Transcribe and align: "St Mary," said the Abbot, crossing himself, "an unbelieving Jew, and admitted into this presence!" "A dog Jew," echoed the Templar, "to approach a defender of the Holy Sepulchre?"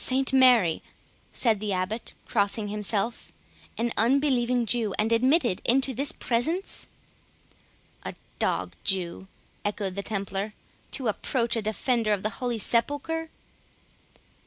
"St 0.03 0.33
Mary," 0.33 0.81
said 1.31 1.59
the 1.59 1.73
Abbot, 1.73 2.13
crossing 2.25 2.69
himself, 2.69 3.31
"an 3.77 3.93
unbelieving 3.95 4.65
Jew, 4.65 4.95
and 4.97 5.11
admitted 5.11 5.61
into 5.63 5.93
this 5.93 6.11
presence!" 6.11 6.87
"A 8.01 8.15
dog 8.39 8.73
Jew," 8.83 9.27
echoed 9.63 9.93
the 9.93 10.01
Templar, 10.01 10.55
"to 10.89 11.07
approach 11.07 11.55
a 11.55 11.61
defender 11.61 12.13
of 12.13 12.23
the 12.23 12.31
Holy 12.41 12.57
Sepulchre?" 12.57 13.29